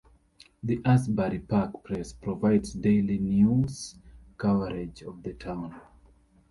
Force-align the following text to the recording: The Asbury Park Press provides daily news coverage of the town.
The 0.63 0.81
Asbury 0.83 1.37
Park 1.37 1.83
Press 1.83 2.11
provides 2.11 2.73
daily 2.73 3.19
news 3.19 3.97
coverage 4.35 5.03
of 5.03 5.21
the 5.21 5.33
town. 5.33 5.79